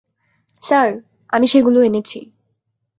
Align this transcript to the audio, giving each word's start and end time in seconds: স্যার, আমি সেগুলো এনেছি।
স্যার, 0.63 0.89
আমি 1.29 1.47
সেগুলো 1.47 1.79
এনেছি। 1.81 2.19